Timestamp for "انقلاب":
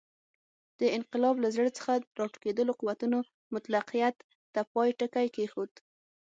0.97-1.35